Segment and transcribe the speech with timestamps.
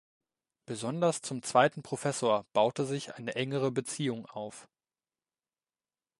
[0.65, 4.67] Besonders zum zweiten Professor baute sich eine engere Beziehung auf.